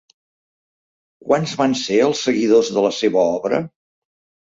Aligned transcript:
Quants 1.27 1.53
van 1.61 1.77
ser 1.83 2.01
els 2.09 2.25
seguidors 2.31 2.75
de 2.79 2.89
la 2.89 2.97
seva 3.05 3.31
obra? 3.39 3.65